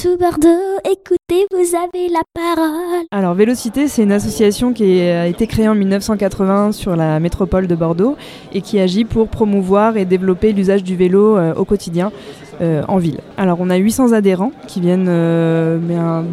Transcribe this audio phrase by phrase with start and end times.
[0.00, 3.04] Tout Bordeaux, écoutez, vous avez la parole.
[3.10, 7.74] Alors Vélocité, c'est une association qui a été créée en 1980 sur la métropole de
[7.74, 8.16] Bordeaux
[8.54, 12.12] et qui agit pour promouvoir et développer l'usage du vélo euh, au quotidien
[12.60, 13.20] euh, en ville.
[13.36, 15.78] Alors on a 800 adhérents qui viennent euh,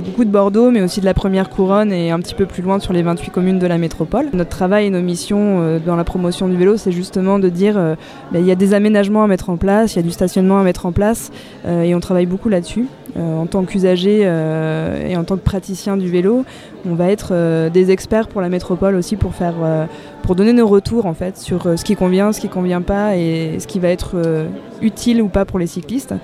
[0.05, 2.79] beaucoup de Bordeaux, mais aussi de la première couronne et un petit peu plus loin
[2.79, 4.29] sur les 28 communes de la métropole.
[4.33, 7.75] Notre travail et nos missions euh, dans la promotion du vélo, c'est justement de dire
[7.75, 10.57] ben, il y a des aménagements à mettre en place, il y a du stationnement
[10.57, 11.31] à mettre en place
[11.67, 12.87] et on travaille beaucoup là-dessus.
[13.17, 16.43] en tant qu'usager et en tant que praticien du vélo,
[16.89, 19.55] on va être des experts pour la métropole aussi pour faire
[20.23, 23.57] pour donner nos retours en fait sur ce qui convient, ce qui convient pas et
[23.59, 24.15] ce qui va être
[24.81, 26.14] utile ou pas pour les cyclistes.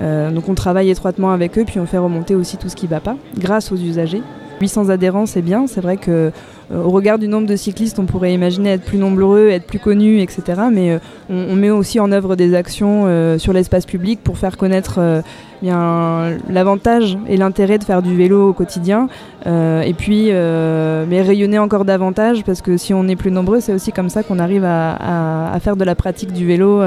[0.00, 2.86] Euh, donc on travaille étroitement avec eux, puis on fait remonter aussi tout ce qui
[2.86, 4.22] ne va pas, grâce aux usagers.
[4.60, 5.66] 800 adhérents, c'est bien.
[5.66, 6.32] C'est vrai que
[6.72, 10.20] au regard du nombre de cyclistes, on pourrait imaginer être plus nombreux, être plus connus,
[10.20, 10.42] etc.
[10.72, 10.98] Mais euh,
[11.28, 13.06] on, met aussi en œuvre des actions
[13.38, 15.22] sur l'espace public pour faire connaître
[15.62, 19.08] l'avantage et l'intérêt de faire du vélo au quotidien.
[19.46, 23.92] et puis, mais rayonner encore davantage, parce que si on est plus nombreux, c'est aussi
[23.92, 26.80] comme ça qu'on arrive à, faire de la pratique du vélo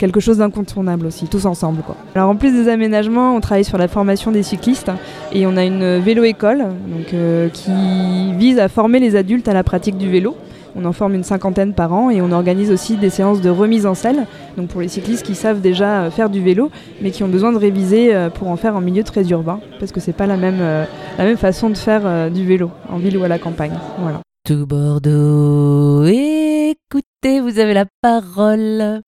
[0.00, 1.82] quelque chose d'incontournable aussi, tous ensemble.
[2.14, 4.90] Alors en plus des aménagements, on travaille sur la formation des cyclistes
[5.30, 6.64] et on a une vélo-école
[7.12, 10.36] euh, qui vise à former les adultes à la pratique du vélo.
[10.76, 13.86] On en forme une cinquantaine par an et on organise aussi des séances de remise
[13.86, 14.26] en selle,
[14.56, 16.70] donc pour les cyclistes qui savent déjà euh, faire du vélo,
[17.02, 19.90] mais qui ont besoin de réviser euh, pour en faire en milieu très urbain, parce
[19.90, 20.60] que c'est pas la même,
[21.18, 23.74] la même façon de faire du vélo en ville ou à la campagne.
[23.98, 24.20] Voilà.
[24.46, 29.02] Tout Bordeaux, écoutez, vous avez la parole.